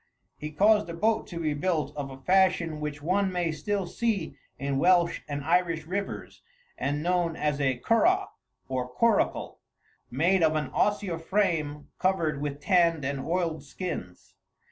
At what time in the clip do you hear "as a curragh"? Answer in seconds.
7.35-8.29